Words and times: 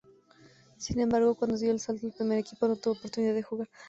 Sin 0.79 0.99
embargo, 0.99 1.35
cuando 1.35 1.57
dio 1.59 1.69
el 1.69 1.79
salto 1.79 2.07
al 2.07 2.13
primer 2.13 2.39
equipo 2.39 2.67
no 2.67 2.75
tuvo 2.75 2.95
oportunidad 2.95 3.35
de 3.35 3.43
jugar. 3.43 3.67